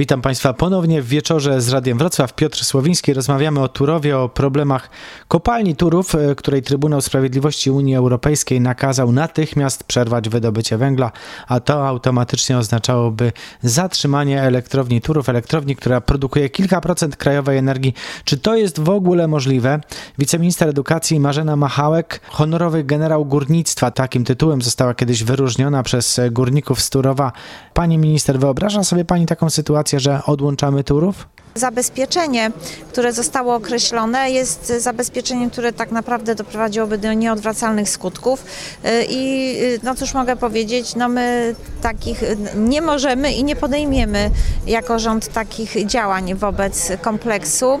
[0.00, 2.34] Witam Państwa ponownie w wieczorze z Radiem Wrocław.
[2.34, 3.14] Piotr Słowiński.
[3.14, 4.90] Rozmawiamy o Turowie, o problemach
[5.28, 11.12] kopalni Turów, e, której Trybunał Sprawiedliwości Unii Europejskiej nakazał natychmiast przerwać wydobycie węgla,
[11.48, 13.32] a to automatycznie oznaczałoby
[13.62, 17.94] zatrzymanie elektrowni Turów, elektrowni, która produkuje kilka procent krajowej energii.
[18.24, 19.80] Czy to jest w ogóle możliwe?
[20.18, 26.90] Wiceminister Edukacji Marzena Machałek, honorowy generał górnictwa, takim tytułem została kiedyś wyróżniona przez górników z
[26.90, 27.32] Turowa.
[27.74, 31.28] Pani minister, wyobraża sobie Pani taką sytuację, że odłączamy Turów?
[31.54, 32.50] Zabezpieczenie,
[32.92, 38.44] które zostało określone, jest zabezpieczeniem, które tak naprawdę doprowadziłoby do nieodwracalnych skutków.
[38.84, 43.56] Y, I y, no cóż mogę powiedzieć, no my takich y, nie możemy i nie
[43.56, 44.30] podejmiemy
[44.66, 47.80] jako rząd takich działań wobec kompleksu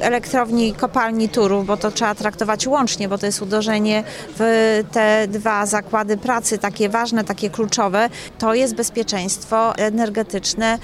[0.00, 4.04] elektrowni kopalni Turów, bo to trzeba traktować łącznie, bo to jest uderzenie
[4.38, 8.08] w te dwa zakłady pracy, takie ważne, takie kluczowe.
[8.38, 10.78] To jest bezpieczeństwo energetyczne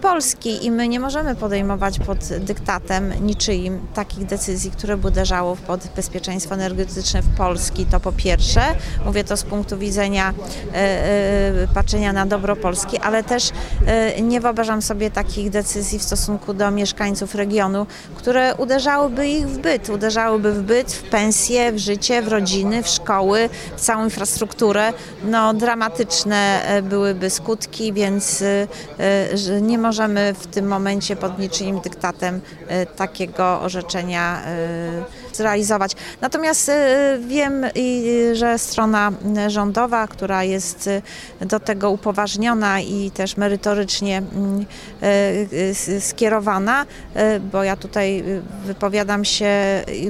[0.00, 5.88] Polski i my nie możemy podejmować pod dyktatem niczyim takich decyzji, które by uderzało pod
[5.96, 7.86] bezpieczeństwo energetyczne w Polski.
[7.86, 8.62] To po pierwsze,
[9.04, 10.34] mówię to z punktu widzenia
[10.74, 13.50] e, e, patrzenia na dobro Polski, ale też
[13.86, 19.58] e, nie wyobrażam sobie takich decyzji w stosunku do mieszkańców regionu, które uderzałyby ich w
[19.58, 24.92] byt, uderzałyby w byt, w pensje, w życie, w rodziny, w szkoły, w całą infrastrukturę.
[25.24, 28.44] No, dramatyczne byłyby skutki, więc
[29.62, 35.04] nie możemy w tym tym momencie pod niczyim dyktatem e, takiego orzeczenia e,
[35.36, 35.96] zrealizować.
[36.20, 37.66] Natomiast e, wiem,
[38.32, 39.12] że strona
[39.48, 40.90] rządowa, która jest
[41.40, 44.66] do tego upoważniona i też merytorycznie mm,
[46.00, 46.86] skierowana,
[47.52, 48.24] bo ja tutaj
[48.64, 49.50] wypowiadam się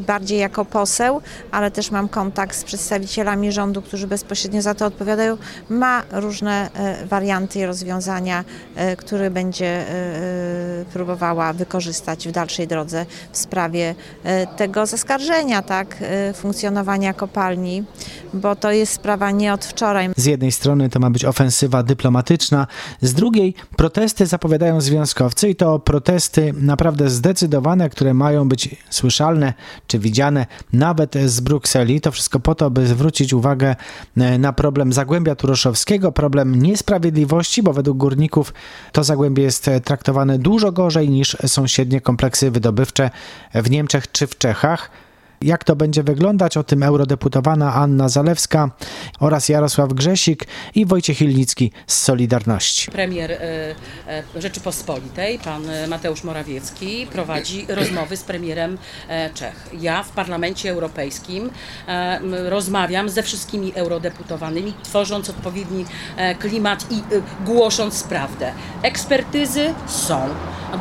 [0.07, 5.37] bardziej jako poseł, ale też mam kontakt z przedstawicielami rządu, którzy bezpośrednio za to odpowiadają,
[5.69, 6.71] ma różne
[7.05, 8.45] warianty i rozwiązania,
[8.97, 9.85] które będzie
[10.93, 13.95] próbowała wykorzystać w dalszej drodze w sprawie
[14.57, 14.87] tego
[15.19, 17.85] zaskarżenia tak, e, funkcjonowania kopalni,
[18.35, 20.09] bo to jest sprawa nie od wczoraj.
[20.17, 22.67] Z jednej strony to ma być ofensywa dyplomatyczna,
[23.01, 29.55] z drugiej protesty zapowiadają związkowcy i to protesty naprawdę zdecydowane, które mają być słyszalne
[29.87, 32.01] czy widziane nawet z Brukseli.
[32.01, 33.77] To wszystko po to, by zwrócić uwagę
[34.17, 38.55] e, na problem Zagłębia Turoszowskiego, problem niesprawiedliwości, bo według górników
[38.93, 43.11] to Zagłębie jest traktowane dużo gorzej niż sąsiednie kompleksy wydobywcze
[43.55, 45.02] w Niemczech czy w Czechach.
[45.43, 46.57] Jak to będzie wyglądać?
[46.57, 48.71] O tym eurodeputowana Anna Zalewska
[49.21, 50.45] oraz Jarosław Grzesik
[50.75, 52.91] i Wojciech Hilnicki z Solidarności.
[52.91, 53.39] Premier e,
[54.09, 59.71] e, Rzeczypospolitej, pan Mateusz Morawiecki, prowadzi rozmowy z premierem e, Czech.
[59.81, 61.51] Ja w Parlamencie Europejskim
[62.49, 65.85] rozmawiam ze wszystkimi eurodeputowanymi, tworząc odpowiedni
[66.39, 67.03] klimat i
[67.45, 68.53] głosząc prawdę.
[68.83, 70.29] Ekspertyzy są,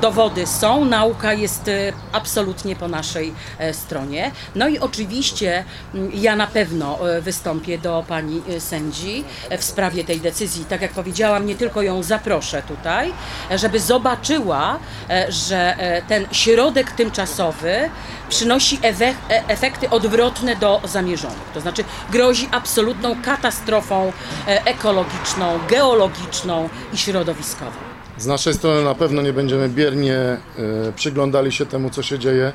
[0.01, 1.69] dowody są, nauka jest
[2.11, 3.33] absolutnie po naszej
[3.73, 4.31] stronie.
[4.55, 5.63] No i oczywiście
[5.93, 10.65] mm, ja na pewno e, wystąpię do pani e, sędzi e, w sprawie tej decyzji.
[10.65, 13.13] Tak jak powiedziałam, nie tylko ją zaproszę tutaj,
[13.55, 14.79] żeby zobaczyła,
[15.29, 15.75] że
[16.07, 17.89] ten środek tymczasowy
[18.29, 18.79] przynosi
[19.47, 21.51] efekty odwrotne do zamierzonych.
[21.53, 24.13] To znaczy grozi absolutną katastrofą
[24.45, 27.77] ekologiczną, geologiczną i środowiskową.
[28.17, 30.37] Z naszej strony na pewno nie będziemy biernie
[30.95, 32.53] przyglądali się temu, co się dzieje.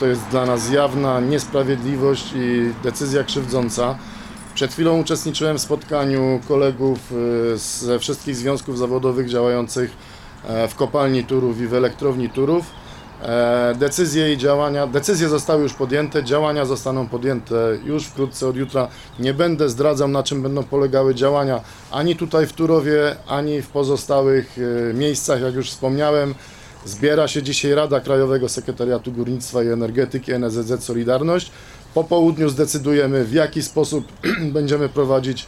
[0.00, 3.98] To jest dla nas jawna niesprawiedliwość i decyzja krzywdząca.
[4.54, 7.12] Przed chwilą uczestniczyłem w spotkaniu kolegów
[7.54, 9.96] y, ze wszystkich związków zawodowych działających
[10.44, 12.64] e, w kopalni Turów i w elektrowni Turów.
[13.22, 17.54] E, decyzje i działania, decyzje zostały już podjęte, działania zostaną podjęte
[17.84, 18.88] już wkrótce od jutra.
[19.18, 21.60] Nie będę zdradzał na czym będą polegały działania
[21.90, 24.56] ani tutaj w Turowie, ani w pozostałych
[24.90, 26.34] e, miejscach, jak już wspomniałem.
[26.84, 31.50] Zbiera się dzisiaj Rada Krajowego Sekretariatu Górnictwa i Energetyki NSZZ Solidarność.
[31.94, 34.04] Po południu zdecydujemy w jaki sposób
[34.56, 35.46] będziemy prowadzić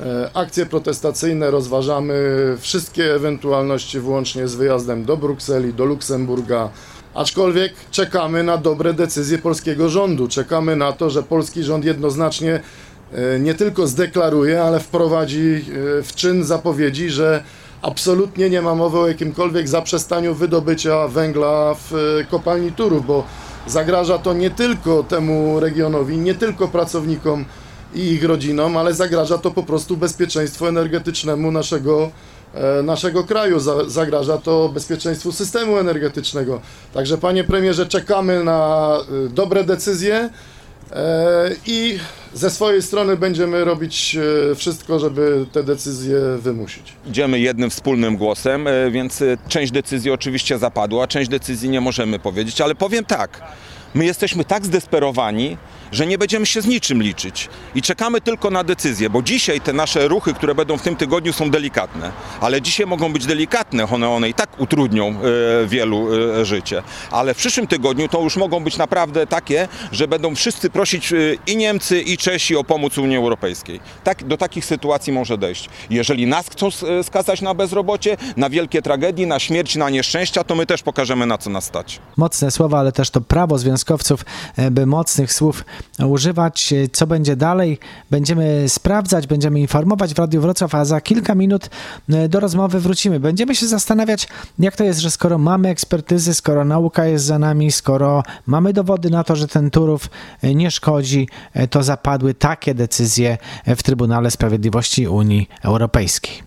[0.00, 2.14] e, akcje protestacyjne, rozważamy
[2.60, 6.70] wszystkie ewentualności włącznie z wyjazdem do Brukseli, do Luksemburga,
[7.14, 10.28] aczkolwiek czekamy na dobre decyzje polskiego rządu.
[10.28, 12.60] Czekamy na to, że polski rząd jednoznacznie
[13.12, 15.64] e, nie tylko zdeklaruje, ale wprowadzi
[15.98, 17.44] e, w czyn zapowiedzi, że
[17.82, 23.24] absolutnie nie ma mowy o jakimkolwiek zaprzestaniu wydobycia węgla w e, kopalni Turów, bo
[23.66, 27.44] zagraża to nie tylko temu regionowi, nie tylko pracownikom
[27.94, 32.10] i ich rodzinom, ale zagraża to po prostu bezpieczeństwu energetycznemu naszego,
[32.54, 36.60] e, naszego kraju, zagraża to bezpieczeństwu systemu energetycznego.
[36.94, 40.30] Także panie premierze, czekamy na e, dobre decyzje.
[41.66, 41.98] I
[42.34, 44.16] ze swojej strony będziemy robić
[44.50, 46.92] e, wszystko, żeby te decyzje wymusić.
[47.06, 52.18] Idziemy jednym wspólnym głosem, e, więc e, część decyzji oczywiście zapadła, część decyzji nie możemy
[52.18, 53.42] powiedzieć, ale powiem tak.
[53.94, 55.56] My jesteśmy tak zdesperowani,
[55.92, 59.72] że nie będziemy się z niczym liczyć i czekamy tylko na decyzję, bo dzisiaj te
[59.72, 64.08] nasze ruchy, które będą w tym tygodniu są delikatne, ale dzisiaj mogą być delikatne, one,
[64.08, 68.64] one i tak utrudnią e, wielu e, życie, ale w przyszłym tygodniu to już mogą
[68.64, 71.16] być naprawdę takie, że będą wszyscy prosić e,
[71.46, 73.80] i Niemcy i Czesi o pomoc Unii Europejskiej.
[74.04, 75.68] Tak, do takich sytuacji może dojść.
[75.90, 76.68] Jeżeli nas chcą
[77.02, 81.38] skazać na bezrobocie, na wielkie tragedie, na śmierć, na nieszczęścia, to my też pokażemy na
[81.38, 82.00] co nas stać.
[82.16, 84.24] Mocne słowa, ale też to prawo związkowców,
[84.56, 85.64] e, by mocnych słów
[86.06, 86.72] używać.
[86.72, 87.78] E, Co będzie dalej?
[88.10, 91.70] Będziemy sprawdzać, będziemy informować w Radiu Wrocław, a za kilka minut
[92.08, 93.20] e, do rozmowy wrócimy.
[93.20, 97.72] Będziemy się zastanawiać, jak to jest, że skoro mamy ekspertyzy, skoro nauka jest za nami,
[97.72, 100.10] skoro mamy dowody na to, że ten Turów
[100.42, 101.28] nie szkodzi,
[101.70, 106.42] to zapadły takie decyzje w Trybunale Sprawiedliwości Unii Europejskiej.